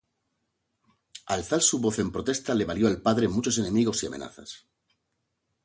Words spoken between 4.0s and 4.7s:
y amenazas.